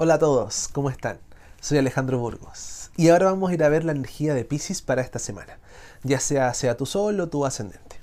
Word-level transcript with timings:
Hola 0.00 0.14
a 0.14 0.18
todos, 0.18 0.68
¿cómo 0.68 0.90
están? 0.90 1.18
Soy 1.60 1.78
Alejandro 1.78 2.18
Burgos 2.18 2.90
y 2.96 3.08
ahora 3.08 3.26
vamos 3.26 3.50
a 3.50 3.54
ir 3.54 3.64
a 3.64 3.68
ver 3.68 3.84
la 3.84 3.92
energía 3.92 4.32
de 4.32 4.44
Pisces 4.44 4.80
para 4.80 5.02
esta 5.02 5.18
semana, 5.18 5.58
ya 6.04 6.20
sea 6.20 6.54
sea 6.54 6.76
tu 6.76 6.86
sol 6.86 7.18
o 7.20 7.28
tu 7.28 7.44
ascendente. 7.44 7.96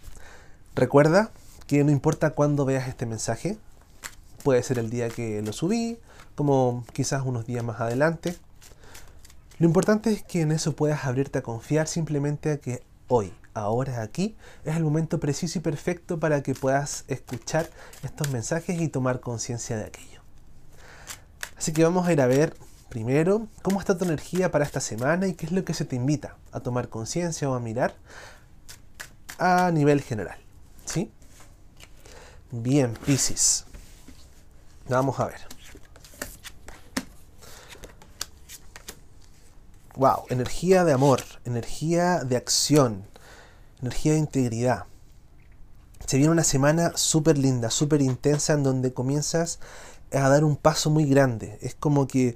Recuerda 0.75 1.31
que 1.67 1.83
no 1.83 1.91
importa 1.91 2.31
cuándo 2.31 2.65
veas 2.65 2.87
este 2.87 3.05
mensaje, 3.05 3.57
puede 4.43 4.61
ser 4.61 4.77
el 4.77 4.89
día 4.89 5.09
que 5.09 5.41
lo 5.41 5.53
subí, 5.53 5.97
como 6.35 6.85
quizás 6.93 7.23
unos 7.25 7.45
días 7.45 7.63
más 7.63 7.79
adelante. 7.79 8.37
Lo 9.57 9.65
importante 9.65 10.11
es 10.11 10.21
que 10.21 10.41
en 10.41 10.51
eso 10.51 10.75
puedas 10.75 11.05
abrirte 11.05 11.39
a 11.39 11.43
confiar 11.43 11.87
simplemente 11.87 12.51
a 12.51 12.57
que 12.57 12.83
hoy, 13.07 13.33
ahora, 13.55 14.03
aquí, 14.03 14.37
es 14.63 14.75
el 14.75 14.83
momento 14.83 15.19
preciso 15.19 15.57
y 15.57 15.61
perfecto 15.61 16.19
para 16.19 16.43
que 16.43 16.53
puedas 16.53 17.05
escuchar 17.07 17.69
estos 18.03 18.29
mensajes 18.29 18.79
y 18.79 18.87
tomar 18.87 19.21
conciencia 19.21 19.77
de 19.77 19.85
aquello. 19.85 20.21
Así 21.57 21.73
que 21.73 21.83
vamos 21.83 22.07
a 22.07 22.13
ir 22.13 22.21
a 22.21 22.27
ver 22.27 22.55
primero 22.89 23.47
cómo 23.63 23.79
está 23.79 23.97
tu 23.97 24.05
energía 24.05 24.51
para 24.51 24.65
esta 24.65 24.79
semana 24.79 25.27
y 25.27 25.33
qué 25.33 25.47
es 25.47 25.51
lo 25.51 25.65
que 25.65 25.73
se 25.73 25.85
te 25.85 25.95
invita 25.95 26.37
a 26.51 26.59
tomar 26.59 26.89
conciencia 26.89 27.49
o 27.49 27.55
a 27.55 27.59
mirar 27.59 27.95
a 29.39 29.71
nivel 29.71 30.01
general. 30.01 30.37
¿Sí? 30.85 31.11
Bien, 32.51 32.93
Pisces. 33.05 33.65
Vamos 34.87 35.19
a 35.19 35.25
ver. 35.25 35.41
Wow, 39.95 40.25
energía 40.29 40.83
de 40.83 40.91
amor, 40.91 41.21
energía 41.45 42.19
de 42.25 42.35
acción, 42.35 43.07
energía 43.85 44.13
de 44.13 44.19
integridad. 44.19 44.85
Se 46.05 46.17
viene 46.17 46.31
una 46.31 46.43
semana 46.43 46.91
súper 46.95 47.37
linda, 47.37 47.69
súper 47.69 48.01
intensa, 48.01 48.53
en 48.53 48.63
donde 48.63 48.93
comienzas 48.93 49.59
a 50.11 50.29
dar 50.29 50.43
un 50.43 50.55
paso 50.55 50.89
muy 50.89 51.05
grande. 51.05 51.57
Es 51.61 51.75
como 51.75 52.07
que 52.07 52.35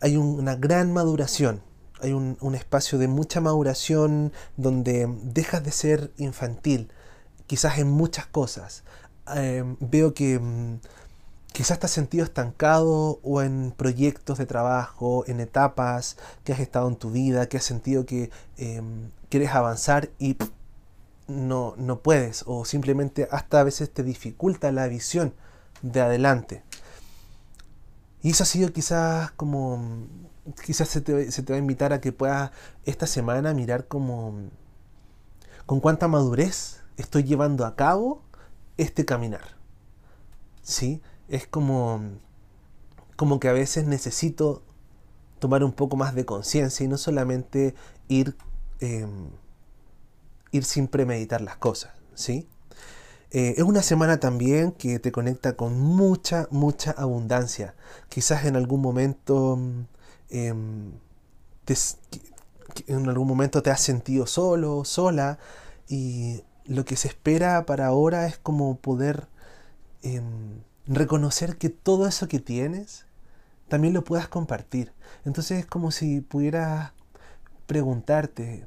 hay 0.00 0.16
una 0.16 0.54
gran 0.56 0.92
maduración, 0.92 1.62
hay 2.00 2.12
un, 2.12 2.54
espacio 2.54 2.98
de 2.98 3.08
mucha 3.08 3.40
maduración 3.40 4.32
donde 4.56 5.08
dejas 5.22 5.64
de 5.64 5.72
ser 5.72 6.12
infantil, 6.16 6.90
quizás 7.46 7.78
en 7.78 7.90
muchas 7.90 8.26
cosas. 8.26 8.84
Eh, 9.34 9.64
veo 9.80 10.14
que 10.14 10.38
mm, 10.38 10.78
quizás 11.52 11.78
te 11.80 11.86
has 11.86 11.92
sentido 11.92 12.24
estancado 12.24 13.18
o 13.22 13.42
en 13.42 13.72
proyectos 13.76 14.38
de 14.38 14.46
trabajo, 14.46 15.24
en 15.26 15.40
etapas 15.40 16.16
que 16.44 16.52
has 16.52 16.60
estado 16.60 16.88
en 16.88 16.96
tu 16.96 17.10
vida, 17.10 17.48
que 17.48 17.56
has 17.56 17.64
sentido 17.64 18.06
que 18.06 18.30
em, 18.56 19.10
quieres 19.28 19.50
avanzar 19.50 20.10
y 20.18 20.36
no, 21.28 21.74
no 21.76 22.00
puedes 22.00 22.42
o 22.46 22.64
simplemente 22.64 23.28
hasta 23.30 23.60
a 23.60 23.64
veces 23.64 23.92
te 23.92 24.02
dificulta 24.02 24.72
la 24.72 24.88
visión 24.88 25.34
de 25.82 26.00
adelante. 26.00 26.62
Y 28.22 28.30
eso 28.30 28.42
ha 28.42 28.46
sido 28.46 28.72
quizás 28.72 29.30
como, 29.32 30.06
quizás 30.64 30.88
se 30.88 31.00
te, 31.00 31.30
se 31.30 31.42
te, 31.42 31.52
va 31.52 31.56
a 31.56 31.60
invitar 31.60 31.92
a 31.92 32.00
que 32.00 32.12
puedas 32.12 32.50
esta 32.84 33.06
semana 33.06 33.54
mirar 33.54 33.86
como, 33.86 34.34
con 35.66 35.80
cuánta 35.80 36.08
madurez 36.08 36.80
estoy 36.96 37.22
llevando 37.22 37.64
a 37.64 37.76
cabo 37.76 38.22
este 38.76 39.04
caminar. 39.04 39.56
¿Sí? 40.62 41.00
Es 41.28 41.46
como, 41.46 42.00
como 43.16 43.38
que 43.38 43.48
a 43.48 43.52
veces 43.52 43.86
necesito 43.86 44.62
tomar 45.38 45.62
un 45.62 45.72
poco 45.72 45.96
más 45.96 46.14
de 46.14 46.24
conciencia 46.24 46.84
y 46.84 46.88
no 46.88 46.98
solamente 46.98 47.74
ir, 48.08 48.36
em, 48.80 49.30
ir 50.52 50.64
sin 50.64 50.88
premeditar 50.88 51.40
las 51.40 51.56
cosas. 51.56 51.92
¿Sí? 52.14 52.48
Eh, 53.30 53.54
es 53.58 53.62
una 53.62 53.82
semana 53.82 54.20
también 54.20 54.72
que 54.72 54.98
te 54.98 55.12
conecta 55.12 55.54
con 55.54 55.78
mucha, 55.78 56.48
mucha 56.50 56.92
abundancia. 56.92 57.74
Quizás 58.08 58.46
en 58.46 58.56
algún 58.56 58.80
momento 58.80 59.58
em, 60.30 60.92
te, 61.64 61.74
en 62.86 63.08
algún 63.08 63.28
momento 63.28 63.62
te 63.62 63.70
has 63.70 63.80
sentido 63.80 64.26
solo, 64.26 64.84
sola, 64.84 65.38
y 65.88 66.42
lo 66.64 66.84
que 66.84 66.96
se 66.96 67.08
espera 67.08 67.64
para 67.66 67.86
ahora 67.86 68.26
es 68.26 68.38
como 68.38 68.78
poder 68.78 69.28
em, 70.02 70.62
reconocer 70.86 71.58
que 71.58 71.70
todo 71.70 72.06
eso 72.08 72.28
que 72.28 72.40
tienes 72.40 73.06
también 73.68 73.94
lo 73.94 74.04
puedas 74.04 74.28
compartir. 74.28 74.92
Entonces 75.24 75.60
es 75.60 75.66
como 75.66 75.90
si 75.90 76.20
pudieras 76.22 76.92
preguntarte, 77.66 78.66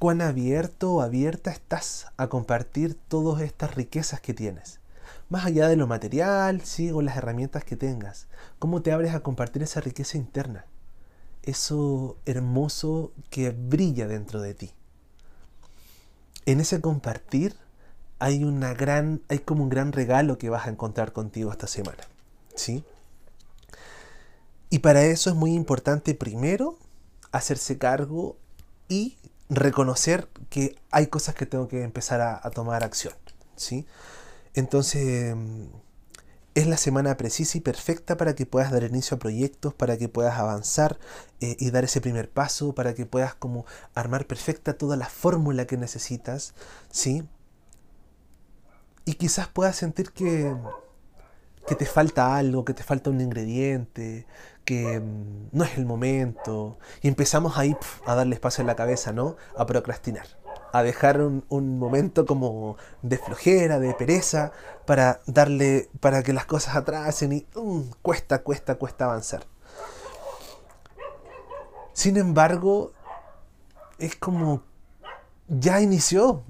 cuán 0.00 0.22
abierto 0.22 0.94
o 0.94 1.00
abierta 1.02 1.50
estás 1.50 2.06
a 2.16 2.28
compartir 2.28 2.94
todas 2.94 3.42
estas 3.42 3.74
riquezas 3.74 4.18
que 4.18 4.32
tienes. 4.32 4.80
Más 5.28 5.44
allá 5.44 5.68
de 5.68 5.76
lo 5.76 5.86
material, 5.86 6.62
sí, 6.62 6.90
o 6.90 7.02
las 7.02 7.18
herramientas 7.18 7.64
que 7.64 7.76
tengas. 7.76 8.26
¿Cómo 8.58 8.80
te 8.80 8.92
abres 8.92 9.14
a 9.14 9.20
compartir 9.20 9.62
esa 9.62 9.82
riqueza 9.82 10.16
interna? 10.16 10.64
Eso 11.42 12.16
hermoso 12.24 13.12
que 13.28 13.50
brilla 13.50 14.08
dentro 14.08 14.40
de 14.40 14.54
ti. 14.54 14.72
En 16.46 16.60
ese 16.60 16.80
compartir 16.80 17.54
hay 18.18 18.42
una 18.42 18.72
gran, 18.72 19.20
hay 19.28 19.40
como 19.40 19.64
un 19.64 19.68
gran 19.68 19.92
regalo 19.92 20.38
que 20.38 20.48
vas 20.48 20.66
a 20.66 20.70
encontrar 20.70 21.12
contigo 21.12 21.52
esta 21.52 21.66
semana. 21.66 22.02
¿Sí? 22.54 22.84
Y 24.70 24.78
para 24.78 25.04
eso 25.04 25.28
es 25.28 25.36
muy 25.36 25.52
importante 25.52 26.14
primero 26.14 26.78
hacerse 27.32 27.76
cargo 27.76 28.38
y 28.88 29.18
reconocer 29.50 30.28
que 30.48 30.78
hay 30.90 31.08
cosas 31.08 31.34
que 31.34 31.44
tengo 31.44 31.68
que 31.68 31.82
empezar 31.82 32.20
a, 32.20 32.48
tomar 32.50 32.84
acción. 32.84 33.14
¿sí? 33.56 33.86
Entonces, 34.54 35.36
es 36.54 36.66
la 36.66 36.76
semana 36.76 37.16
precisa 37.16 37.58
y 37.58 37.60
perfecta 37.60 38.16
para 38.16 38.34
que 38.34 38.46
puedas 38.46 38.70
dar 38.70 38.84
inicio 38.84 39.16
a 39.16 39.20
proyectos, 39.20 39.74
para 39.74 39.98
que 39.98 40.08
puedas 40.08 40.38
avanzar 40.38 40.98
eh, 41.40 41.56
y 41.58 41.70
dar 41.70 41.84
ese 41.84 42.00
primer 42.00 42.30
paso, 42.30 42.74
para 42.74 42.94
que 42.94 43.06
puedas 43.06 43.34
como 43.34 43.66
armar 43.94 44.26
perfecta 44.26 44.78
toda 44.78 44.96
la 44.96 45.08
fórmula 45.08 45.66
que 45.66 45.76
necesitas, 45.76 46.54
¿sí? 46.90 47.24
Y 49.04 49.14
quizás 49.14 49.48
puedas 49.48 49.76
sentir 49.76 50.12
que, 50.12 50.54
que 51.66 51.74
te 51.74 51.86
falta 51.86 52.36
algo, 52.36 52.64
que 52.64 52.74
te 52.74 52.82
falta 52.82 53.10
un 53.10 53.20
ingrediente, 53.20 54.26
mm, 54.74 55.48
no 55.52 55.64
es 55.64 55.76
el 55.78 55.86
momento. 55.86 56.78
Y 57.02 57.08
empezamos 57.08 57.58
ahí 57.58 57.76
a 58.06 58.14
darle 58.14 58.34
espacio 58.34 58.62
en 58.62 58.66
la 58.66 58.76
cabeza, 58.76 59.12
¿no? 59.12 59.36
A 59.56 59.66
procrastinar. 59.66 60.26
A 60.72 60.82
dejar 60.82 61.20
un, 61.20 61.78
momento 61.78 62.26
como 62.26 62.76
de 63.02 63.18
flojera, 63.18 63.78
de 63.78 63.94
pereza, 63.94 64.52
para 64.86 65.20
darle, 65.26 65.88
para 66.00 66.22
que 66.22 66.32
las 66.32 66.46
cosas 66.46 66.76
atrasen 66.76 67.32
y 67.32 67.46
mm, 67.54 67.80
cuesta, 68.02 68.42
cuesta, 68.42 68.76
cuesta 68.76 69.06
avanzar. 69.06 69.44
Sin 71.92 72.16
embargo, 72.16 72.92
es 73.98 74.16
como 74.16 74.62
ya 75.48 75.80
inició. 75.80 76.42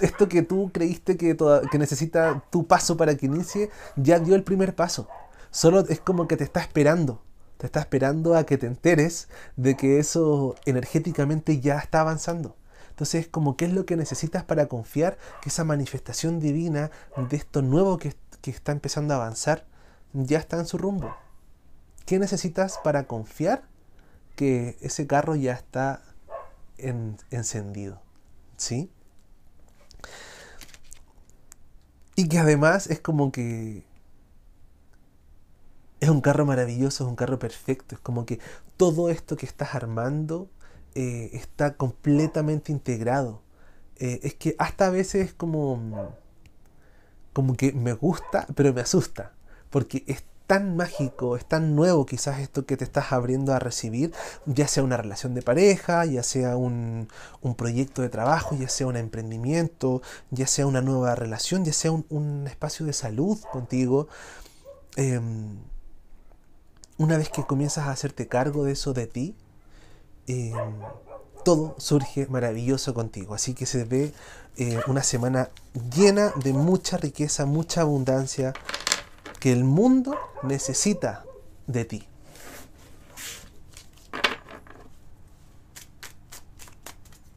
Esto 0.00 0.28
que 0.28 0.42
tú 0.42 0.70
creíste 0.72 1.16
que, 1.16 1.36
que 1.70 1.78
necesita 1.78 2.42
tu 2.50 2.66
paso 2.66 2.96
para 2.96 3.14
que 3.16 3.26
inicie, 3.26 3.70
ya 3.96 4.18
dio 4.18 4.34
el 4.34 4.42
primer 4.42 4.74
paso. 4.74 5.08
Solo 5.50 5.80
es 5.80 6.00
como 6.00 6.26
que 6.26 6.36
te 6.36 6.44
está 6.44 6.60
esperando 6.60 7.25
te 7.58 7.66
está 7.66 7.80
esperando 7.80 8.36
a 8.36 8.44
que 8.44 8.58
te 8.58 8.66
enteres 8.66 9.28
de 9.56 9.76
que 9.76 9.98
eso 9.98 10.54
energéticamente 10.66 11.60
ya 11.60 11.78
está 11.78 12.00
avanzando. 12.00 12.56
Entonces, 12.90 13.28
como 13.28 13.56
qué 13.56 13.66
es 13.66 13.72
lo 13.72 13.84
que 13.84 13.96
necesitas 13.96 14.44
para 14.44 14.68
confiar 14.68 15.18
que 15.42 15.50
esa 15.50 15.64
manifestación 15.64 16.40
divina 16.40 16.90
de 17.16 17.36
esto 17.36 17.62
nuevo 17.62 17.98
que, 17.98 18.14
está 18.44 18.70
empezando 18.70 19.12
a 19.12 19.16
avanzar 19.16 19.66
ya 20.12 20.38
está 20.38 20.58
en 20.58 20.66
su 20.66 20.78
rumbo. 20.78 21.14
¿Qué 22.06 22.18
necesitas 22.20 22.78
para 22.84 23.08
confiar 23.08 23.64
que 24.36 24.78
ese 24.80 25.06
carro 25.06 25.34
ya 25.34 25.52
está 25.52 26.00
encendido? 26.78 28.00
¿Sí? 28.56 28.88
Y 32.14 32.28
que 32.28 32.38
además 32.38 32.86
es 32.86 33.00
como 33.00 33.32
que 33.32 33.84
es 36.06 36.10
un 36.10 36.20
carro 36.20 36.46
maravilloso, 36.46 37.04
es 37.04 37.10
un 37.10 37.16
carro 37.16 37.38
perfecto. 37.38 37.94
Es 37.94 38.00
como 38.00 38.26
que 38.26 38.38
todo 38.76 39.10
esto 39.10 39.36
que 39.36 39.46
estás 39.46 39.74
armando 39.74 40.48
eh, 40.94 41.30
está 41.32 41.74
completamente 41.74 42.72
integrado. 42.72 43.42
Eh, 43.96 44.20
es 44.22 44.34
que 44.34 44.54
hasta 44.58 44.86
a 44.86 44.90
veces 44.90 45.26
es 45.26 45.34
como, 45.34 46.14
como 47.32 47.56
que 47.56 47.72
me 47.72 47.92
gusta, 47.92 48.46
pero 48.54 48.72
me 48.72 48.80
asusta. 48.82 49.32
Porque 49.70 50.04
es 50.06 50.24
tan 50.46 50.76
mágico, 50.76 51.36
es 51.36 51.44
tan 51.44 51.74
nuevo 51.74 52.06
quizás 52.06 52.38
esto 52.38 52.66
que 52.66 52.76
te 52.76 52.84
estás 52.84 53.12
abriendo 53.12 53.52
a 53.52 53.58
recibir, 53.58 54.12
ya 54.46 54.68
sea 54.68 54.84
una 54.84 54.96
relación 54.96 55.34
de 55.34 55.42
pareja, 55.42 56.04
ya 56.04 56.22
sea 56.22 56.56
un, 56.56 57.08
proyecto 57.56 58.02
de 58.02 58.10
trabajo, 58.10 58.56
ya 58.56 58.68
sea 58.68 58.86
un 58.86 58.96
emprendimiento, 58.96 60.02
ya 60.30 60.46
sea 60.46 60.68
una 60.68 60.82
nueva 60.82 61.16
relación, 61.16 61.64
ya 61.64 61.72
sea 61.72 61.90
un, 61.90 62.44
espacio 62.46 62.86
de 62.86 62.92
salud 62.92 63.40
contigo. 63.50 64.06
Em, 64.94 65.58
una 66.98 67.18
vez 67.18 67.28
que 67.28 67.44
comienzas 67.44 67.86
a 67.86 67.90
hacerte 67.90 68.28
cargo 68.28 68.64
de 68.64 68.72
eso 68.72 68.92
de 68.92 69.06
ti, 69.06 69.36
em, 70.26 70.52
todo 71.44 71.76
surge 71.78 72.26
maravilloso 72.26 72.94
contigo. 72.94 73.34
Así 73.34 73.54
que 73.54 73.66
se 73.66 73.84
ve 73.84 74.12
eh, 74.56 74.80
una 74.88 75.02
semana 75.02 75.50
llena 75.94 76.32
de 76.42 76.52
mucha 76.52 76.96
riqueza, 76.96 77.46
mucha 77.46 77.82
abundancia 77.82 78.52
que 79.38 79.52
el 79.52 79.64
mundo 79.64 80.16
necesita 80.42 81.24
de 81.66 81.84
ti. 81.84 82.08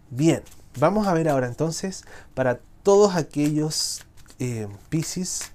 Bien, 0.10 0.42
vamos 0.80 1.08
a 1.08 1.14
ver 1.14 1.30
ahora 1.30 1.48
entonces 1.48 2.04
para 2.34 2.60
todos 2.82 3.16
aquellos 3.16 4.06
eh, 4.40 4.68
Pisces 4.90 5.52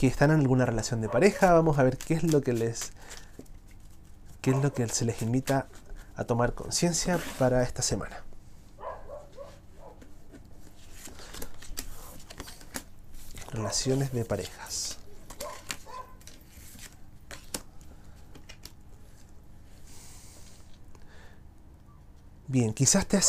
que 0.00 0.06
están 0.06 0.30
en 0.30 0.40
alguna 0.40 0.64
relación 0.64 1.02
de 1.02 1.10
pareja, 1.10 1.52
vamos 1.52 1.78
a 1.78 1.82
ver 1.82 1.98
qué 1.98 2.14
es 2.14 2.22
lo 2.22 2.40
que 2.40 2.54
les 2.54 2.92
qué 4.40 4.52
es 4.52 4.56
lo 4.56 4.72
que 4.72 4.88
se 4.88 5.04
les 5.04 5.20
invita 5.20 5.66
a 6.16 6.24
tomar 6.24 6.54
conciencia 6.54 7.20
para 7.38 7.62
esta 7.62 7.82
semana. 7.82 8.24
Relaciones 13.52 14.10
de 14.12 14.24
parejas. 14.24 14.96
Bien, 22.46 22.72
quizás 22.72 23.04
te, 23.04 23.20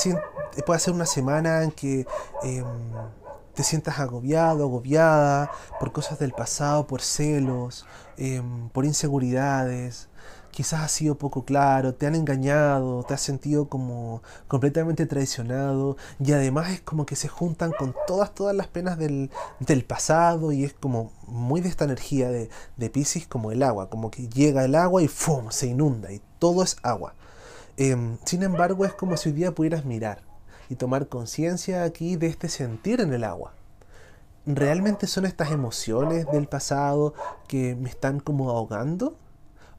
pueda 0.65 0.79
ser 0.79 0.94
una 0.94 1.06
semana 1.06 1.63
en 1.63 1.71
que 1.71 2.07
em, 2.44 2.65
te 3.53 3.63
sientas 3.63 4.00
agobiado, 4.00 4.63
agobiada 4.63 5.51
por 5.80 5.92
cosas 5.92 6.19
del 6.19 6.31
pasado, 6.31 6.88
por 6.88 7.01
celos, 7.01 7.86
em, 8.18 8.69
por 8.69 8.86
inseguridades. 8.86 10.09
Quizás 10.51 10.81
has 10.81 10.92
sido 10.92 11.18
poco 11.18 11.45
claro, 11.45 11.94
te 11.95 12.07
han 12.07 12.15
engañado, 12.15 13.03
te 13.03 13.13
has 13.13 13.21
sentido 13.21 13.69
como 13.69 14.21
completamente 14.50 15.06
traicionado 15.06 15.95
y 16.19 16.33
además 16.33 16.71
es 16.71 16.81
como 16.81 17.06
que 17.06 17.15
se 17.15 17.30
juntan 17.30 17.71
con 17.71 17.95
todas, 18.06 18.36
todas 18.36 18.56
las 18.56 18.68
penas 18.68 18.98
del, 18.98 19.30
pasado 19.88 20.51
y 20.51 20.65
es 20.65 20.74
como 20.74 21.12
muy 21.25 21.62
de 21.62 21.69
esta 21.69 21.86
energía 21.86 22.30
de, 22.30 22.50
de 22.77 22.89
Pisces 22.89 23.27
como 23.27 23.51
el 23.51 23.63
agua, 23.63 23.89
como 23.89 24.12
que 24.12 24.27
llega 24.27 24.65
el 24.65 24.75
agua 24.75 25.01
y 25.01 25.07
¡fum! 25.07 25.51
se 25.51 25.68
inunda 25.68 26.12
y 26.12 26.21
todo 26.39 26.63
es 26.63 26.75
agua. 26.83 27.15
Em, 27.77 28.18
sin 28.25 28.44
embargo, 28.44 28.86
es 28.86 28.94
como 28.94 29.18
si 29.18 29.30
hoy 29.30 29.36
día 29.36 29.56
pudieras 29.56 29.86
mirar 29.86 30.31
y 30.71 30.77
tomar 30.77 31.09
conciencia 31.09 31.83
aquí 31.83 32.15
de 32.15 32.27
este 32.27 32.47
sentir 32.47 33.01
en 33.01 33.12
el 33.12 33.25
agua. 33.25 33.53
¿Realmente 34.45 35.06
son 35.06 35.25
estas 35.25 35.51
emociones 35.51 36.25
del 36.31 36.47
pasado 36.47 37.13
que 37.50 37.75
me 37.75 37.89
están 37.89 38.21
como 38.21 38.50
ahogando? 38.50 39.18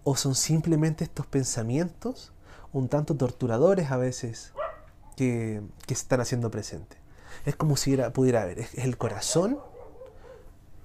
¿O 0.04 0.16
son 0.16 0.34
simplemente 0.34 1.02
estos 1.04 1.26
pensamientos, 1.26 2.34
un 2.74 2.88
tanto 2.88 3.16
torturadores 3.16 3.90
a 3.90 3.96
veces, 3.96 4.52
que, 5.16 5.62
se 5.86 5.94
están 5.94 6.20
haciendo 6.20 6.50
presente? 6.50 6.98
Es 7.46 7.56
como 7.56 7.78
si 7.78 7.94
era, 7.94 8.12
pudiera 8.12 8.44
ver, 8.44 8.58
¿es 8.58 8.74
el 8.74 8.98
corazón? 8.98 9.60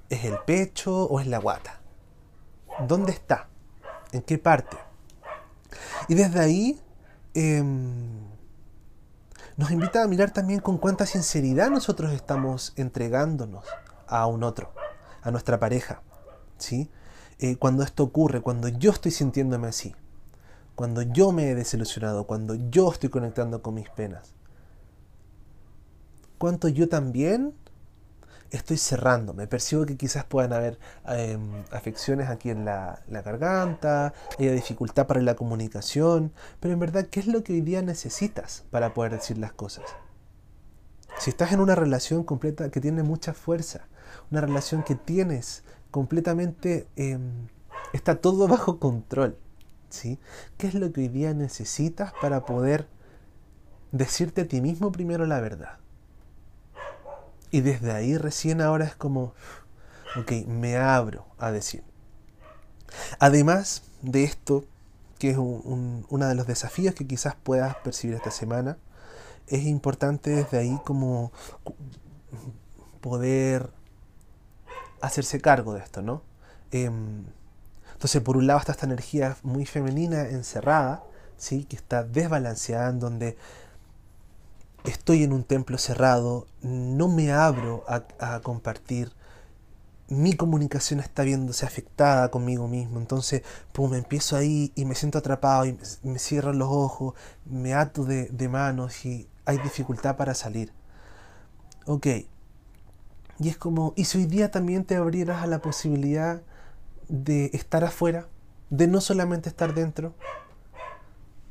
¿Es 0.08 0.24
el 0.24 0.38
pecho 0.46 1.04
o 1.04 1.20
es 1.20 1.28
la 1.28 1.40
guata? 1.40 1.82
¿Dónde 2.88 3.12
está? 3.12 3.50
¿En 4.14 4.22
qué 4.22 4.38
parte? 4.38 4.78
Y 6.08 6.16
desde 6.16 6.40
ahí 6.40 6.82
em, 7.34 8.37
nos 9.58 9.72
invita 9.72 10.04
a 10.04 10.08
mirar 10.08 10.32
también 10.32 10.60
con 10.60 10.78
cuánta 10.78 11.08
sinceridad 11.08 11.72
nosotros 11.72 12.14
estamos 12.14 12.74
entregándonos 12.76 13.66
a 14.06 14.28
un 14.28 14.44
otro, 14.44 14.72
a 15.24 15.32
nuestra 15.32 15.60
pareja. 15.60 16.04
¿sí? 16.58 16.92
Eh, 17.40 17.56
cuando 17.58 17.84
esto 17.84 18.04
ocurre, 18.04 18.42
cuando 18.42 18.68
yo 18.68 18.92
estoy 18.92 19.12
sintiéndome 19.12 19.68
así, 19.68 19.96
cuando 20.76 21.02
yo 21.02 21.32
me 21.32 21.50
he 21.50 21.56
desilusionado, 21.56 22.28
cuando 22.28 22.54
yo 22.54 22.92
estoy 22.92 23.10
conectando 23.10 23.64
con 23.64 23.74
mis 23.74 23.90
penas. 23.90 24.36
Cuánto 26.38 26.68
yo 26.68 26.88
también 26.88 27.56
estoy 28.52 28.78
cerrando. 28.78 29.34
Me 29.34 29.48
percibo 29.48 29.86
que 29.86 29.98
quizás 29.98 30.26
puedan 30.26 30.54
haber 30.54 30.80
em, 31.06 31.64
afecciones 31.72 32.30
aquí 32.30 32.50
en 32.50 32.66
la, 32.66 33.02
garganta, 33.08 34.14
haya 34.40 34.52
dificultad 34.52 35.08
para 35.08 35.22
la 35.22 35.36
comunicación, 35.36 36.32
pero 36.60 36.74
en 36.74 36.80
verdad, 36.80 37.08
¿qué 37.08 37.20
es 37.20 37.28
lo 37.28 37.44
que 37.44 37.54
hoy 37.54 37.62
día 37.62 37.82
necesitas 37.82 38.66
para 38.72 38.94
poder 38.94 39.14
decir 39.14 39.38
las 39.38 39.54
cosas? 39.54 39.86
Si 41.20 41.30
estás 41.30 41.52
en 41.52 41.60
una 41.60 41.76
relación 41.76 42.24
completa 42.24 42.70
que 42.70 42.82
tiene 42.82 43.04
mucha 43.04 43.34
fuerza, 43.34 43.88
una 44.32 44.42
relación 44.42 44.84
que 44.84 44.96
tienes 44.96 45.64
completamente, 45.92 46.88
em, 46.96 47.48
está 47.94 48.16
todo 48.16 48.48
bajo 48.48 48.80
control, 48.80 49.38
¿sí? 49.90 50.20
¿Qué 50.58 50.68
es 50.68 50.74
lo 50.74 50.92
que 50.92 51.02
hoy 51.02 51.08
día 51.08 51.34
necesitas 51.34 52.14
para 52.22 52.46
poder 52.46 52.88
decirte 53.92 54.42
a 54.42 54.48
ti 54.48 54.62
mismo 54.62 54.92
primero 54.92 55.26
la 55.26 55.40
verdad? 55.40 55.80
Y 57.52 57.62
desde 57.62 57.92
ahí 57.92 58.18
recién 58.18 58.62
ahora 58.62 58.86
es 58.86 58.96
como, 58.96 59.34
ok, 60.20 60.32
me 60.48 60.78
abro 60.78 61.26
a 61.38 61.52
decir. 61.52 61.84
Además 63.20 63.84
de 64.02 64.24
esto, 64.24 64.66
que 65.20 65.32
es 65.32 65.38
uno 65.38 66.28
de 66.28 66.36
los 66.36 66.48
desafíos 66.48 66.94
que 66.94 67.08
quizás 67.08 67.36
puedas 67.36 67.76
percibir 67.78 68.16
esta 68.16 68.32
semana, 68.32 68.78
es 69.48 69.64
importante 69.64 70.32
desde 70.32 70.58
ahí 70.58 70.80
como 70.84 71.32
poder 73.02 73.72
hacerse 75.02 75.40
cargo 75.40 75.74
de 75.74 75.80
esto, 75.80 76.02
¿no? 76.02 76.22
Em, 76.72 77.26
entonces, 77.94 78.22
por 78.22 78.38
un 78.38 78.46
lado 78.46 78.60
está 78.60 78.74
esta 78.74 78.86
energía 78.86 79.38
muy 79.42 79.66
femenina 79.66 80.30
encerrada, 80.30 81.04
¿sí? 81.36 81.64
que 81.64 81.76
está 81.76 82.04
desbalanceada, 82.04 82.90
en 82.90 83.00
donde 83.00 83.38
estoy 84.88 85.24
en 85.24 85.34
un 85.34 85.44
templo 85.44 85.78
cerrado, 85.78 86.48
no 86.62 87.08
me 87.08 87.32
abro 87.32 87.84
a, 87.88 88.40
compartir, 88.42 89.12
mi 90.08 90.34
comunicación 90.34 91.02
está 91.02 91.24
viéndose 91.24 91.66
afectada 91.66 92.32
conmigo 92.32 92.68
mismo, 92.70 92.98
entonces 92.98 93.44
pum, 93.74 93.94
empiezo 93.94 94.38
ahí 94.38 94.72
y 94.76 94.86
me 94.86 94.96
siento 94.96 95.18
atrapado 95.18 95.66
y 95.66 95.78
me 96.04 96.18
cierro 96.18 96.54
los 96.54 96.70
ojos, 96.72 97.14
me 97.46 97.74
ato 97.74 98.06
de, 98.06 98.50
manos 98.50 99.06
y 99.06 99.28
hay 99.46 99.58
dificultad 99.58 100.16
para 100.16 100.34
salir. 100.34 100.72
Ok, 101.86 102.08
y 103.40 103.50
es 103.50 103.58
como, 103.58 103.94
¿y 103.96 104.06
si 104.06 104.20
hoy 104.20 104.26
día 104.26 104.52
también 104.52 104.86
te 104.86 104.96
abrieras 104.96 105.44
a 105.44 105.48
la 105.48 105.62
posibilidad 105.62 106.42
de 107.10 107.52
estar 107.54 107.84
afuera, 107.84 108.28
de 108.70 108.88
no 108.88 109.02
solamente 109.02 109.50
estar 109.50 109.74
dentro? 109.74 110.16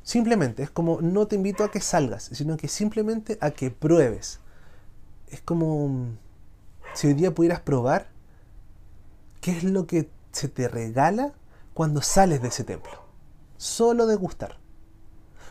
Simplemente, 0.07 0.63
es 0.63 0.71
como 0.71 1.01
no 1.01 1.27
te 1.27 1.35
invito 1.35 1.65
a 1.65 1.73
que 1.73 1.81
salgas, 1.81 2.31
sino 2.33 2.57
que 2.57 2.69
simplemente 2.69 3.39
a 3.41 3.51
que 3.51 3.73
pruebes. 3.73 4.39
Es 5.27 5.41
como 5.41 6.11
si 6.95 7.09
hoy 7.09 7.15
día 7.15 7.35
pudieras 7.35 7.59
probar 7.59 8.07
qué 9.41 9.51
es 9.51 9.65
lo 9.65 9.89
que 9.89 10.09
se 10.31 10.47
te 10.47 10.69
regala 10.69 11.33
cuando 11.75 12.03
sales 12.03 12.41
de 12.41 12.49
ese 12.49 12.63
templo. 12.63 13.03
Solo 13.57 14.07
degustar. 14.07 14.59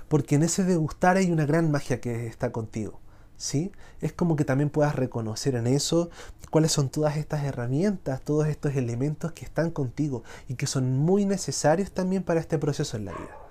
Porque 0.08 0.36
en 0.36 0.44
ese 0.44 0.64
degustar 0.64 1.18
hay 1.18 1.34
una 1.34 1.46
gran 1.46 1.70
magia 1.70 2.00
que 2.00 2.26
está 2.26 2.54
contigo. 2.54 3.02
¿sí? 3.36 3.74
Es 4.00 4.14
como 4.14 4.38
que 4.38 4.46
también 4.46 4.70
puedas 4.70 4.96
reconocer 4.96 5.56
en 5.56 5.68
eso 5.68 6.10
cuáles 6.50 6.72
son 6.72 6.88
todas 6.88 7.18
estas 7.18 7.44
herramientas, 7.44 8.22
todos 8.22 8.48
estos 8.48 8.78
elementos 8.78 9.34
que 9.34 9.44
están 9.44 9.70
contigo 9.70 10.24
y 10.48 10.56
que 10.56 10.66
son 10.66 10.98
muy 10.98 11.26
necesarios 11.26 11.92
también 11.92 12.24
para 12.24 12.40
este 12.40 12.58
proceso 12.58 12.96
en 12.96 13.04
la 13.04 13.12
vida. 13.12 13.45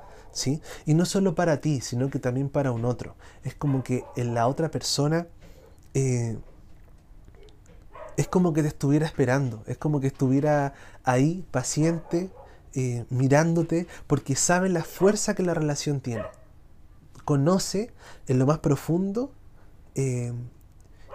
Y 0.86 0.94
no 0.94 1.04
solo 1.04 1.34
para 1.34 1.60
ti, 1.60 1.80
sino 1.80 2.10
que 2.10 2.18
también 2.18 2.48
para 2.48 2.72
un 2.72 2.84
otro. 2.84 3.14
Es 3.42 3.54
como 3.54 3.82
que 3.82 4.04
en 4.16 4.34
la 4.34 4.46
otra 4.48 4.70
persona 4.70 5.26
eh, 5.94 6.38
es 8.16 8.28
como 8.28 8.52
que 8.52 8.62
te 8.62 8.68
estuviera 8.68 9.06
esperando, 9.06 9.62
es 9.66 9.78
como 9.78 10.00
que 10.00 10.08
estuviera 10.08 10.74
ahí, 11.04 11.44
paciente, 11.50 12.30
eh, 12.74 13.04
mirándote, 13.10 13.86
porque 14.06 14.36
sabe 14.36 14.68
la 14.68 14.84
fuerza 14.84 15.34
que 15.34 15.42
la 15.42 15.54
relación 15.54 16.00
tiene. 16.00 16.24
Conoce 17.24 17.92
en 18.26 18.38
lo 18.38 18.46
más 18.46 18.58
profundo 18.58 19.32
eh, 19.94 20.32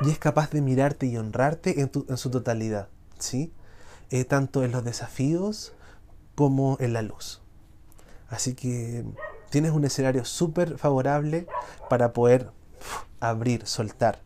y 0.01 0.09
es 0.09 0.17
capaz 0.17 0.49
de 0.51 0.61
mirarte 0.61 1.05
y 1.05 1.17
honrarte 1.17 1.81
en, 1.81 1.91
en 2.07 2.17
su 2.17 2.31
totalidad, 2.31 2.89
¿sí? 3.19 3.53
tanto 4.27 4.63
en 4.63 4.71
los 4.71 4.83
desafíos 4.83 5.73
como 6.33 6.77
en 6.79 6.93
la 6.93 7.03
luz. 7.03 7.43
Así 8.29 8.53
que 8.53 9.05
tienes 9.49 9.71
un 9.71 9.85
escenario 9.85 10.25
súper 10.25 10.77
favorable 10.77 11.47
para 11.89 12.13
poder 12.13 12.51
abrir, 13.19 13.65
soltar. 13.65 14.19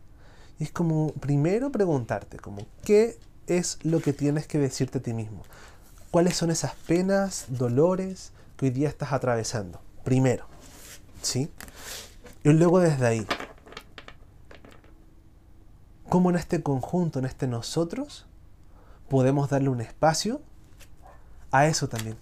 Y 0.58 0.64
es 0.64 0.72
como 0.72 1.12
primero 1.12 1.72
preguntarte, 1.72 2.38
como, 2.38 2.66
¿qué 2.84 3.18
es 3.46 3.78
lo 3.82 4.00
que 4.00 4.12
tienes 4.12 4.46
que 4.46 4.58
decirte 4.58 4.98
a 4.98 5.02
ti 5.02 5.12
mismo? 5.12 5.42
¿Cuáles 6.10 6.36
son 6.36 6.50
esas 6.50 6.74
penas, 6.86 7.46
dolores 7.48 8.32
que 8.56 8.66
hoy 8.66 8.70
día 8.70 8.88
estás 8.88 9.12
atravesando? 9.12 9.80
Primero, 10.04 10.46
¿sí? 11.22 11.50
Y 12.44 12.50
luego 12.50 12.78
desde 12.78 13.06
ahí, 13.06 13.26
¿cómo 16.08 16.30
en 16.30 16.36
este 16.36 16.62
conjunto, 16.62 17.18
en 17.18 17.24
este 17.24 17.48
nosotros, 17.48 18.26
podemos 19.08 19.50
darle 19.50 19.70
un 19.70 19.80
espacio 19.80 20.40
a 21.50 21.66
eso 21.66 21.88
también? 21.88 22.16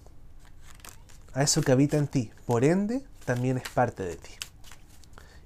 A 1.33 1.43
eso 1.43 1.61
que 1.61 1.71
habita 1.71 1.97
en 1.97 2.07
ti. 2.07 2.31
Por 2.45 2.63
ende, 2.63 3.03
también 3.25 3.57
es 3.57 3.67
parte 3.69 4.03
de 4.03 4.15
ti. 4.15 4.31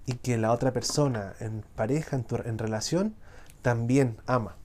y 0.10 0.14
que 0.14 0.38
la 0.38 0.54
otra 0.54 0.72
persona 0.72 1.34
en 1.42 1.66
pareja, 1.76 2.16
en, 2.16 2.58
relación, 2.58 3.14
también 3.62 4.18
ama. 4.26 4.56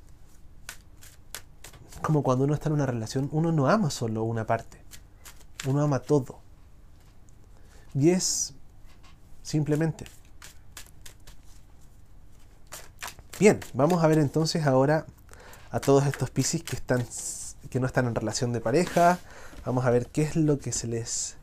Como 2.01 2.23
cuando 2.23 2.45
uno 2.45 2.55
está 2.55 2.69
en 2.69 2.75
una 2.75 2.87
relación, 2.87 3.29
uno 3.33 3.51
no 3.51 3.69
ama 3.69 3.91
solo 3.91 4.23
una 4.23 4.47
parte, 4.47 4.79
uno 5.67 5.83
ama 5.83 5.99
todo. 5.99 6.39
Y 7.93 8.11
es 8.11 8.55
simplemente. 9.43 10.05
Bien, 13.41 13.59
vamos 13.75 14.05
a 14.05 14.07
ver 14.07 14.19
entonces 14.19 14.65
ahora 14.65 15.07
a 15.73 15.81
todos 15.81 16.07
estos 16.07 16.31
Piscis 16.31 16.63
que 16.63 16.77
están 16.77 17.05
que 17.69 17.81
no 17.81 17.87
están 17.87 18.07
en 18.07 18.15
relación 18.15 18.53
de 18.53 18.61
pareja. 18.61 19.19
Vamos 19.65 19.85
a 19.85 19.91
ver 19.91 20.07
qué 20.09 20.23
es 20.23 20.37
lo 20.37 20.59
que 20.59 20.73
se 20.73 20.87
les 20.87 21.37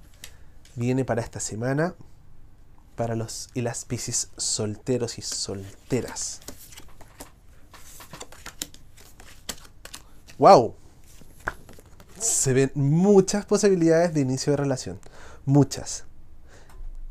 viene 0.75 1.05
para 1.05 1.21
esta 1.21 1.39
semana 1.39 1.95
para 2.99 3.15
los 3.15 3.49
y 3.53 3.61
las 3.61 3.85
Piscis 3.85 4.29
solteros 4.35 5.17
y 5.19 5.21
solteras. 5.21 6.41
¡Wow! 10.37 10.75
Se 12.19 12.51
ven 12.51 12.71
muchas 12.75 13.45
posibilidades 13.45 14.13
de 14.13 14.19
inicio 14.19 14.51
de 14.51 14.57
relación. 14.57 14.99
Muchas. 15.45 16.03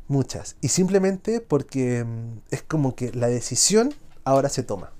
Muchas. 0.07 0.57
Y 0.61 0.67
simplemente 0.67 1.41
porque 1.41 2.03
mm, 2.03 2.41
es 2.51 2.61
como 2.61 2.95
que 2.95 3.11
la 3.11 3.27
decisión 3.27 3.91
ahora 4.25 4.49
se 4.49 4.61
toma. 4.61 4.91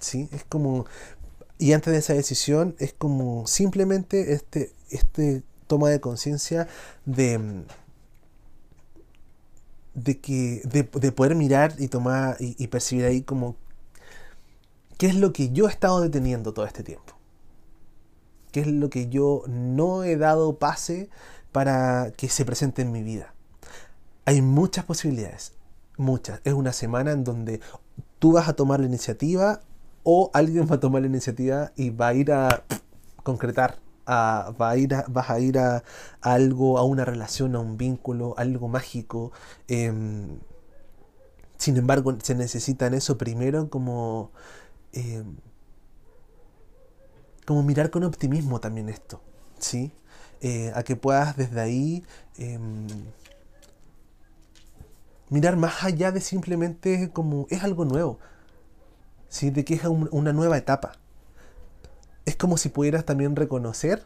¿Sí? 0.00 0.30
Es 0.32 0.44
como. 0.44 0.86
Y 1.58 1.72
antes 1.72 1.92
de 1.92 1.98
esa 1.98 2.14
decisión 2.14 2.74
es 2.78 2.92
como 2.92 3.46
simplemente 3.46 4.32
este, 4.32 4.72
este 4.90 5.42
toma 5.66 5.90
de 5.90 6.00
conciencia 6.00 6.68
de. 7.04 7.38
Mm, 7.38 7.64
de 9.94 10.20
que. 10.20 10.62
De, 10.64 11.12
poder 11.12 11.34
mirar 11.36 11.74
y 11.78 11.88
tomar 11.88 12.36
y, 12.40 12.56
y 12.62 12.68
percibir 12.68 13.04
ahí 13.04 13.22
como. 13.22 13.56
¿Qué 14.98 15.06
es 15.06 15.14
lo 15.16 15.32
que 15.32 15.50
yo 15.52 15.66
he 15.68 15.70
estado 15.70 16.00
deteniendo 16.00 16.52
todo 16.52 16.66
este 16.66 16.82
tiempo? 16.82 17.14
¿Qué 18.52 18.60
es 18.60 18.66
lo 18.68 18.88
que 18.90 19.08
yo 19.08 19.42
no 19.48 20.04
he 20.04 20.16
dado 20.16 20.58
pase 20.58 21.10
para 21.50 22.12
que 22.12 22.28
se 22.28 22.44
presente 22.44 22.82
en 22.82 22.92
mi 22.92 23.02
vida? 23.02 23.34
Hay 24.26 24.40
muchas 24.42 24.84
posibilidades, 24.84 25.52
muchas. 25.96 26.40
Es 26.44 26.54
una 26.54 26.72
semana 26.72 27.10
en 27.10 27.24
donde 27.24 27.60
tú 28.20 28.32
vas 28.32 28.48
a 28.48 28.54
tomar 28.54 28.80
la 28.80 28.86
iniciativa 28.86 29.60
o 30.04 30.30
alguien 30.34 30.68
va 30.70 30.76
a 30.76 30.80
tomar 30.80 31.02
la 31.02 31.08
iniciativa 31.08 31.72
y 31.76 31.90
va 31.90 32.08
a 32.08 32.14
ir 32.14 32.32
a 32.32 32.64
concretar, 33.22 33.78
a, 34.06 34.52
va 34.60 34.70
a 34.70 34.76
ir 34.76 34.94
vas 35.08 35.30
a 35.30 35.40
ir 35.40 35.58
a, 35.58 35.82
algo, 36.20 36.78
a 36.78 36.84
una 36.84 37.04
relación, 37.04 37.56
a 37.56 37.60
un 37.60 37.76
vínculo, 37.76 38.34
algo 38.38 38.68
mágico. 38.68 39.32
Em, 39.68 40.38
sin 41.56 41.76
embargo, 41.78 42.16
se 42.22 42.34
necesita 42.34 42.86
en 42.86 42.94
eso 42.94 43.16
primero 43.18 43.70
como, 43.70 44.30
em, 44.92 45.36
como 47.46 47.62
mirar 47.62 47.90
con 47.90 48.04
optimismo 48.04 48.60
también 48.60 48.88
esto, 48.88 49.20
¿sí? 49.58 49.92
Eh, 50.40 50.72
a 50.74 50.82
que 50.82 50.96
puedas 50.96 51.36
desde 51.36 51.60
ahí 51.60 52.04
em, 52.36 52.86
mirar 55.30 55.56
más 55.56 55.82
allá 55.84 56.12
de 56.12 56.20
simplemente 56.20 57.10
como 57.12 57.46
es 57.50 57.62
algo 57.64 57.84
nuevo, 57.84 58.18
¿sí? 59.34 59.50
de 59.50 59.64
que 59.64 59.74
es 59.74 59.84
una 59.84 60.32
nueva 60.32 60.56
etapa. 60.56 60.92
Es 62.24 62.36
como 62.36 62.56
si 62.56 62.68
pudieras 62.68 63.04
también 63.04 63.34
reconocer 63.34 64.04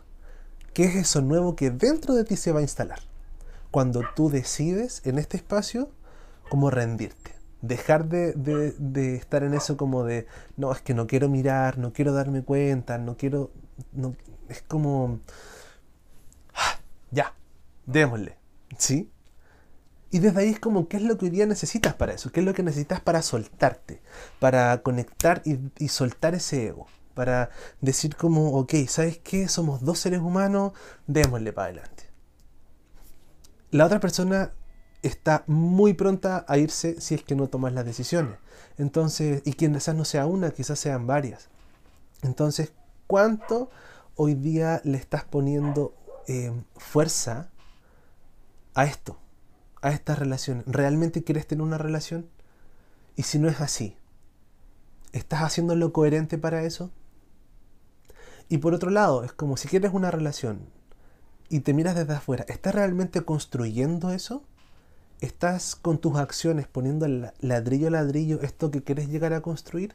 qué 0.73 0.85
es 0.85 0.97
eso 0.97 1.21
nuevo 1.21 1.55
que 1.55 1.71
dentro 1.71 2.15
de 2.15 2.25
ti 2.25 2.37
se 2.37 2.51
va 2.51 2.61
a 2.61 2.63
instalar. 2.63 3.01
Cuando 3.71 4.03
tú 4.17 4.31
decides 4.31 5.03
en 5.05 5.19
este 5.19 5.37
espacio 5.37 5.91
como 6.49 6.71
rendirte. 6.71 7.35
Dejar 7.61 8.09
de, 8.09 8.33
de, 8.33 9.17
estar 9.17 9.43
en 9.43 9.53
eso 9.53 9.77
como 9.77 10.05
de, 10.05 10.27
no, 10.57 10.73
es 10.73 10.81
que 10.81 10.95
no 10.95 11.07
quiero 11.07 11.29
mirar, 11.29 11.77
no 11.77 11.93
quiero 11.93 12.15
darme 12.15 12.43
cuenta, 12.43 12.97
no 12.97 13.19
quiero... 13.19 13.51
No, 13.93 14.17
es 14.49 14.63
como... 14.63 15.21
¡Ah! 16.55 16.81
Ya, 17.11 17.35
démosle. 17.85 18.39
¿Sí? 18.79 19.11
Y 20.11 20.21
desde 20.21 20.41
ahí 20.41 20.49
es 20.51 20.61
como, 20.61 20.89
¿qué 20.89 20.97
es 20.97 21.03
lo 21.03 21.19
que 21.19 21.27
hoy 21.27 21.31
día 21.31 21.47
necesitas 21.47 21.95
para 21.95 22.15
eso? 22.15 22.33
¿Qué 22.33 22.41
es 22.41 22.47
lo 22.47 22.55
que 22.55 22.63
necesitas 22.63 23.01
para 23.01 23.21
soltarte? 23.21 24.01
Para 24.41 24.83
conectar 24.83 25.43
y, 25.45 25.89
soltar 25.89 26.35
ese 26.35 26.69
ego. 26.69 26.87
Para 27.15 27.51
decir 27.81 28.17
como, 28.17 28.55
ok, 28.59 28.75
¿sabes 28.89 29.19
qué? 29.19 29.49
Somos 29.49 29.83
dos 29.83 29.99
seres 29.99 30.21
humanos, 30.21 30.73
démosle 31.07 31.53
para 31.53 31.67
adelante. 31.67 32.05
La 33.71 33.85
otra 33.85 34.01
persona 34.01 34.53
está 35.03 35.45
muy 35.47 35.93
pronta 35.93 36.45
a 36.49 36.57
irse 36.57 37.01
si 37.01 37.15
es 37.15 37.23
que 37.23 37.35
no 37.35 37.49
tomas 37.49 37.75
las 37.75 37.85
decisiones. 37.85 38.39
Entonces, 38.79 39.43
y 39.45 39.53
quizás 39.53 39.95
no 39.95 40.07
sea 40.07 40.25
una, 40.27 40.53
quizás 40.53 40.79
sean 40.79 41.07
varias. 41.07 41.49
Entonces, 42.23 42.73
¿cuánto 43.07 43.69
hoy 44.17 44.35
día 44.35 44.81
le 44.85 44.97
estás 44.97 45.25
poniendo 45.25 45.95
eh, 46.29 46.53
fuerza 46.77 47.51
a 48.75 48.87
esto? 48.87 49.19
A 49.83 49.91
esta 49.91 50.15
relación? 50.15 50.65
¿Realmente 50.67 51.25
quieres 51.25 51.47
tener 51.47 51.63
una 51.63 51.79
relación? 51.79 52.29
Y 53.17 53.25
si 53.25 53.39
no 53.39 53.49
es 53.49 53.61
así, 53.61 53.97
¿estás 55.13 55.43
haciendo 55.43 55.75
lo 55.75 55.93
coherente 55.93 56.39
para 56.39 56.63
eso? 56.63 56.91
Y 58.49 58.59
por 58.59 58.75
otro 58.75 58.91
lado, 58.91 59.25
es 59.25 59.33
como 59.33 59.57
si 59.57 59.69
quieres 59.69 59.93
una 59.93 60.11
relación 60.11 60.61
y 61.49 61.61
te 61.61 61.75
miras 61.75 61.95
desde 61.95 62.15
afuera, 62.15 62.45
¿estás 62.49 62.75
realmente 62.75 63.23
construyendo 63.23 64.11
eso? 64.11 64.43
¿Estás 65.21 65.75
con 65.75 65.99
tus 65.99 66.17
acciones 66.17 66.69
poniendo 66.69 67.07
ladrillo 67.41 67.89
a 67.89 67.91
ladrillo 67.91 68.41
esto 68.43 68.71
que 68.71 68.83
quieres 68.83 69.09
llegar 69.09 69.33
a 69.33 69.41
construir? 69.41 69.95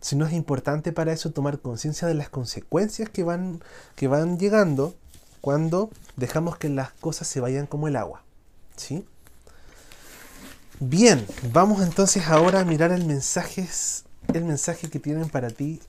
Si 0.00 0.14
no 0.14 0.26
es 0.26 0.32
importante 0.32 0.92
para 0.92 1.12
eso 1.12 1.32
tomar 1.32 1.60
conciencia 1.60 2.06
de 2.06 2.14
las 2.14 2.28
consecuencias 2.28 3.10
que 3.10 3.24
van, 3.24 3.60
que 3.96 4.06
van 4.06 4.38
llegando 4.38 4.94
cuando 5.40 5.90
dejamos 6.16 6.56
que 6.56 6.68
las 6.68 6.92
cosas 6.92 7.28
se 7.28 7.40
vayan 7.40 7.66
como 7.66 7.88
el 7.88 7.96
agua. 7.96 8.22
¿Sí? 8.76 9.06
Bien, 10.80 11.26
vamos 11.52 11.82
entonces 11.82 12.28
ahora 12.28 12.60
a 12.60 12.64
mirar 12.64 12.92
el 12.92 13.04
mensaje, 13.04 13.68
el 14.32 14.44
mensaje 14.44 14.88
que 14.88 15.00
tienen 15.00 15.28
para 15.28 15.50
ti 15.50 15.80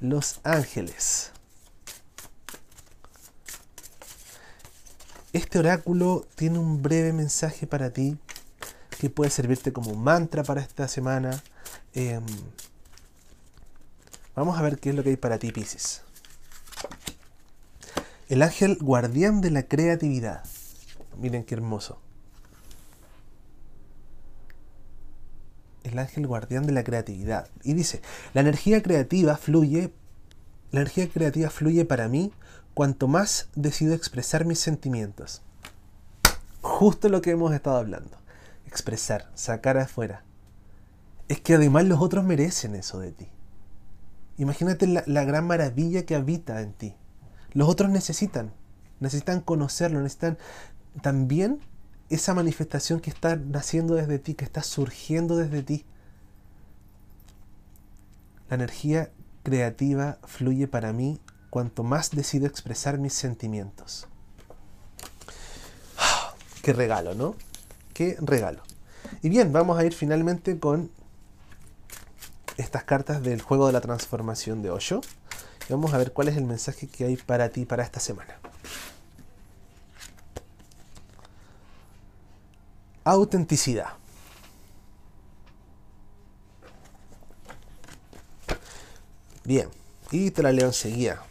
los 0.00 0.40
ángeles. 0.44 1.32
Este 5.32 5.58
oráculo 5.58 6.26
tiene 6.34 6.58
un 6.58 6.80
breve 6.80 7.12
mensaje 7.12 7.66
para 7.66 7.90
ti 7.90 8.16
que 8.98 9.10
puede 9.10 9.30
servirte 9.30 9.72
como 9.72 9.94
mantra 9.94 10.42
para 10.42 10.60
esta 10.60 10.88
semana. 10.88 11.42
Em, 11.92 12.24
vamos 14.34 14.58
a 14.58 14.62
ver 14.62 14.78
qué 14.78 14.90
es 14.90 14.94
lo 14.94 15.02
que 15.02 15.10
hay 15.10 15.16
para 15.16 15.38
ti, 15.38 15.52
Pisces. 15.52 16.05
El 18.28 18.42
ángel 18.42 18.76
guardián 18.80 19.40
de 19.40 19.52
la 19.52 19.62
creatividad. 19.62 20.42
Miren 21.16 21.44
qué 21.44 21.54
hermoso. 21.54 22.00
El 25.84 25.96
ángel 26.00 26.26
guardián 26.26 26.66
de 26.66 26.72
la 26.72 26.82
creatividad. 26.82 27.48
Y 27.62 27.74
dice, 27.74 28.02
la 28.34 28.40
energía 28.40 28.82
creativa 28.82 29.36
fluye, 29.36 29.92
la 30.72 30.80
energía 30.80 31.08
creativa 31.08 31.50
fluye 31.50 31.84
para 31.84 32.08
mí 32.08 32.32
cuanto 32.74 33.06
más 33.06 33.48
decido 33.54 33.94
expresar 33.94 34.44
mis 34.44 34.58
sentimientos. 34.58 35.42
Justo 36.62 37.08
lo 37.08 37.22
que 37.22 37.30
hemos 37.30 37.54
estado 37.54 37.76
hablando. 37.76 38.18
Expresar, 38.66 39.30
sacar 39.34 39.78
afuera. 39.78 40.24
Es 41.28 41.40
que 41.40 41.54
además 41.54 41.84
los 41.84 42.00
otros 42.00 42.24
merecen 42.24 42.74
eso 42.74 42.98
de 42.98 43.12
ti. 43.12 43.28
Imagínate 44.36 44.88
la, 44.88 45.04
la 45.06 45.22
gran 45.22 45.46
maravilla 45.46 46.04
que 46.04 46.16
habita 46.16 46.60
en 46.60 46.72
ti. 46.72 46.96
Los 47.56 47.70
otros 47.70 47.88
necesitan, 47.88 48.52
necesitan 49.00 49.40
conocerlo, 49.40 50.02
necesitan 50.02 50.36
también 51.00 51.58
esa 52.10 52.34
manifestación 52.34 53.00
que 53.00 53.08
está 53.08 53.36
naciendo 53.36 53.94
desde 53.94 54.18
ti, 54.18 54.34
que 54.34 54.44
está 54.44 54.62
surgiendo 54.62 55.38
desde 55.38 55.62
ti. 55.62 55.86
La 58.50 58.56
energía 58.56 59.10
creativa 59.42 60.18
fluye 60.24 60.68
para 60.68 60.92
mí 60.92 61.18
cuanto 61.48 61.82
más 61.82 62.10
decido 62.10 62.46
expresar 62.46 62.98
mis 62.98 63.14
sentimientos. 63.14 64.06
Qué 66.62 66.74
regalo, 66.74 67.14
¿no? 67.14 67.36
Qué 67.94 68.18
regalo. 68.20 68.60
Y 69.22 69.30
bien, 69.30 69.50
vamos 69.54 69.78
a 69.78 69.84
ir 69.86 69.94
finalmente 69.94 70.58
con 70.58 70.90
estas 72.58 72.84
cartas 72.84 73.22
del 73.22 73.40
juego 73.40 73.66
de 73.66 73.72
la 73.72 73.80
transformación 73.80 74.60
de 74.60 74.68
Osho 74.68 75.00
vamos 75.68 75.92
a 75.92 75.98
ver 75.98 76.12
cuál 76.12 76.28
es 76.28 76.36
el 76.36 76.44
mensaje 76.44 76.86
que 76.86 77.04
hay 77.04 77.16
para 77.16 77.48
ti 77.48 77.64
para 77.64 77.82
esta 77.82 78.00
semana. 78.00 78.38
Autenticidad. 83.04 83.90
Bien, 89.44 89.68
y 90.10 90.32
te 90.32 90.42
la 90.42 90.50
leo 90.50 90.66
enseguida. 90.66 91.22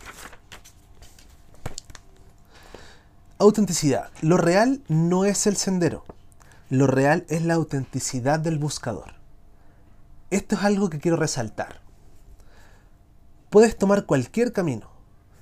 Autenticidad. 3.38 4.10
Lo 4.22 4.38
real 4.38 4.82
no 4.88 5.26
es 5.26 5.48
el 5.48 5.58
sendero. 5.58 6.06
Lo 6.70 6.88
real 6.88 7.26
es 7.28 7.42
la 7.44 7.56
autenticidad 7.56 8.40
del 8.40 8.58
buscador. 8.58 9.16
Esto 10.32 10.56
es 10.56 10.64
algo 10.64 10.90
que 10.90 11.00
quiero 11.00 11.18
resaltar. 11.18 11.85
Puedes 13.56 13.78
tomar 13.78 14.06
cualquier 14.06 14.52
camino. 14.52 14.90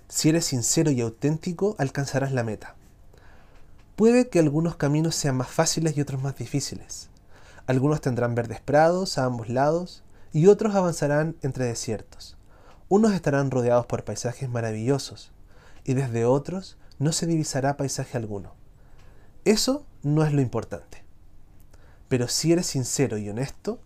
Si 0.07 0.29
eres 0.29 0.45
sincero 0.45 0.91
y 0.91 1.01
auténtico, 1.01 1.75
alcanzarás 1.79 2.31
la 2.31 2.43
meta. 2.43 2.75
Puede 3.95 4.29
que 4.29 4.37
algunos 4.37 4.75
caminos 4.75 5.15
sean 5.15 5.35
más 5.35 5.47
fáciles 5.47 5.97
y 5.97 6.01
otros 6.01 6.21
más 6.21 6.35
difíciles. 6.35 7.09
Algunos 7.65 8.01
tendrán 8.01 8.35
verdes 8.35 8.61
prados 8.61 9.17
a 9.17 9.25
ambos 9.25 9.49
lados 9.49 10.03
y 10.31 10.45
otros 10.45 10.75
avanzarán 10.75 11.37
entre 11.41 11.65
desiertos. 11.65 12.37
Unos 12.87 13.13
estarán 13.13 13.49
rodeados 13.49 13.87
por 13.87 14.03
paisajes 14.03 14.47
maravillosos 14.47 15.31
y 15.83 15.95
desde 15.95 16.23
otros 16.23 16.77
no 16.99 17.13
se 17.13 17.25
divisará 17.25 17.77
paisaje 17.77 18.15
alguno. 18.15 18.53
Eso 19.43 19.87
no 20.03 20.23
es 20.23 20.33
lo 20.33 20.41
importante. 20.41 21.03
Pero 22.09 22.27
si 22.27 22.51
eres 22.51 22.67
sincero 22.67 23.17
y 23.17 23.27
honesto, 23.27 23.79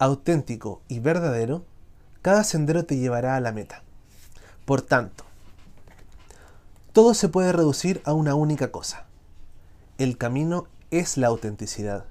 auténtico 0.00 0.82
y 0.88 0.98
verdadero, 0.98 1.69
cada 2.22 2.44
sendero 2.44 2.84
te 2.84 2.96
llevará 2.96 3.36
a 3.36 3.40
la 3.40 3.52
meta. 3.52 3.82
Por 4.64 4.82
tanto, 4.82 5.24
todo 6.92 7.14
se 7.14 7.28
puede 7.28 7.52
reducir 7.52 8.02
a 8.04 8.12
una 8.12 8.34
única 8.34 8.70
cosa. 8.70 9.06
El 9.98 10.18
camino 10.18 10.66
es 10.90 11.16
la 11.16 11.28
autenticidad. 11.28 12.04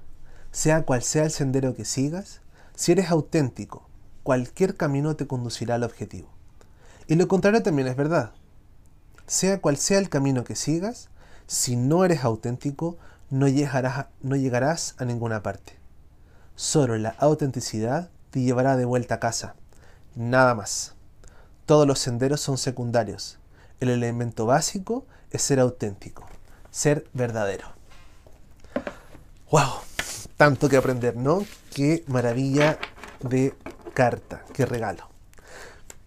Sea 0.52 0.84
cual 0.84 1.02
sea 1.02 1.24
el 1.24 1.30
sendero 1.30 1.74
que 1.74 1.84
sigas, 1.84 2.40
si 2.74 2.92
eres 2.92 3.10
auténtico, 3.10 3.86
cualquier 4.22 4.76
camino 4.76 5.16
te 5.16 5.26
conducirá 5.26 5.76
al 5.76 5.84
objetivo. 5.84 6.28
Y 7.06 7.14
lo 7.14 7.28
contrario 7.28 7.62
también 7.62 7.88
es 7.88 7.96
verdad. 7.96 8.32
Sea 9.26 9.60
cual 9.60 9.76
sea 9.76 9.98
el 9.98 10.08
camino 10.08 10.44
que 10.44 10.56
sigas, 10.56 11.08
si 11.46 11.76
no 11.76 12.04
eres 12.04 12.24
auténtico, 12.24 12.96
no 13.28 13.48
llegarás, 13.48 14.94
a 14.98 15.04
ninguna 15.04 15.42
parte. 15.42 15.74
Solo 16.56 16.96
la 16.96 17.10
autenticidad 17.18 18.10
te 18.30 18.40
llevará 18.40 18.76
de 18.76 18.84
vuelta 18.84 19.16
a 19.16 19.20
casa. 19.20 19.54
Nada 20.14 20.54
más. 20.54 20.94
Todos 21.66 21.86
los 21.86 21.98
senderos 21.98 22.40
son 22.40 22.58
secundarios. 22.58 23.38
El 23.78 23.90
elemento 23.90 24.46
básico 24.46 25.06
es 25.30 25.42
ser 25.42 25.60
auténtico, 25.60 26.26
ser 26.70 27.06
verdadero. 27.12 27.68
¡Wow! 29.50 29.70
Tanto 30.36 30.68
que 30.68 30.76
aprender, 30.76 31.16
¿no? 31.16 31.44
Qué 31.74 32.04
maravilla 32.08 32.78
de 33.20 33.54
carta, 33.94 34.44
qué 34.52 34.66
regalo. 34.66 35.08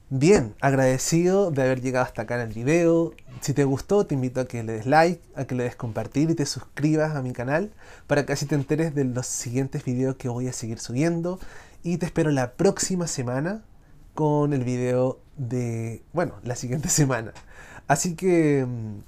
Bien, 0.10 0.54
agradecido 0.62 1.50
de 1.50 1.64
haber 1.64 1.82
llegado 1.82 2.06
hasta 2.06 2.24
acá 2.24 2.36
en 2.36 2.50
el 2.50 2.54
video. 2.54 3.14
Si 3.42 3.54
te 3.54 3.64
gustó, 3.64 4.06
te 4.06 4.16
invito 4.16 4.42
a 4.42 4.46
que 4.46 4.62
le 4.64 4.74
des 4.74 4.86
like, 4.86 5.22
a 5.36 5.46
que 5.46 5.56
le 5.56 5.64
des 5.64 5.76
compartir 5.76 6.30
y 6.30 6.36
te 6.36 6.46
suscribas 6.46 7.16
a 7.16 7.22
mi 7.22 7.34
canal 7.34 7.72
para 8.06 8.26
que 8.26 8.34
así 8.34 8.46
te 8.46 8.56
enteres 8.56 8.94
de 8.94 9.06
los 9.06 9.26
siguientes 9.26 9.84
videos 9.84 10.16
que 10.18 10.30
voy 10.30 10.48
a 10.48 10.54
seguir 10.54 10.80
subiendo. 10.80 11.40
Y 11.82 11.98
te 11.98 12.06
espero 12.06 12.30
la 12.32 12.52
próxima 12.52 13.08
semana 13.08 13.64
con 14.14 14.54
el 14.54 14.64
video 14.64 15.20
de, 15.38 16.04
bueno, 16.14 16.36
la 16.44 16.56
siguiente 16.56 16.90
semana. 16.90 17.34
Así 17.88 18.16
que 18.16 18.66
mm, 18.66 19.00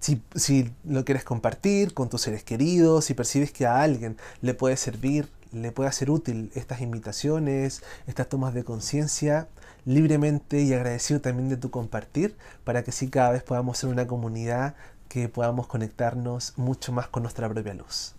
si, 0.00 0.22
si, 0.34 0.72
lo 0.84 1.04
quieres 1.04 1.24
compartir 1.24 1.94
con 1.94 2.08
tus 2.08 2.22
seres 2.22 2.44
queridos, 2.44 3.06
si 3.06 3.14
percibes 3.14 3.52
que 3.52 3.66
a 3.66 3.80
alguien 3.82 4.16
le 4.42 4.54
puede 4.54 4.76
servir, 4.76 5.28
le 5.52 5.72
puede 5.72 5.88
hacer 5.88 6.10
útil 6.10 6.50
estas 6.54 6.80
invitaciones, 6.80 7.82
estas 8.06 8.28
tomas 8.28 8.54
de 8.54 8.64
conciencia, 8.64 9.48
libremente 9.84 10.60
y 10.62 10.74
agradecido 10.74 11.20
también 11.20 11.48
de 11.48 11.56
tu 11.56 11.70
compartir 11.70 12.36
para 12.64 12.84
que 12.84 12.92
sí 12.92 13.08
cada 13.08 13.30
vez 13.30 13.42
podamos 13.42 13.78
ser 13.78 13.90
una 13.90 14.06
comunidad 14.06 14.74
que 15.08 15.28
podamos 15.28 15.66
conectarnos 15.66 16.52
mucho 16.56 16.92
más 16.92 17.08
con 17.08 17.22
nuestra 17.22 17.48
propia 17.48 17.74
luz. 17.74 18.14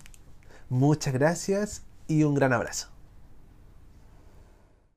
Muchas 0.70 1.14
gracias 1.14 1.84
y 2.08 2.24
un 2.24 2.34
gran 2.34 2.54
abrazo. 2.54 2.97